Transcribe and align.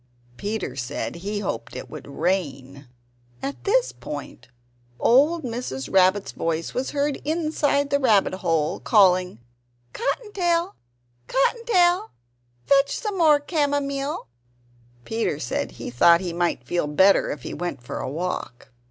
Peter 0.35 0.75
said 0.75 1.17
he 1.17 1.41
hoped 1.41 1.73
that 1.73 1.77
it 1.81 1.89
would 1.91 2.07
rain. 2.07 2.87
At 3.43 3.65
this 3.65 3.91
point 3.91 4.47
old 4.99 5.43
Mrs. 5.43 5.93
Rabbit's 5.93 6.31
voice 6.31 6.73
was 6.73 6.89
heard 6.89 7.17
inside 7.17 7.91
the 7.91 7.99
rabbit 7.99 8.33
hole, 8.33 8.79
calling: 8.79 9.37
"Cotton 9.93 10.33
tail! 10.33 10.73
Cotton 11.27 11.63
tail! 11.67 12.09
fetch 12.65 12.97
some 12.97 13.15
more 13.19 13.39
camomile!" 13.39 14.25
Peter 15.05 15.37
said 15.37 15.73
he 15.73 15.91
thought 15.91 16.19
he 16.19 16.33
might 16.33 16.63
feel 16.65 16.87
better 16.87 17.29
if 17.29 17.43
he 17.43 17.53
went 17.53 17.83
for 17.83 17.99
a 17.99 18.09
walk. 18.09 18.69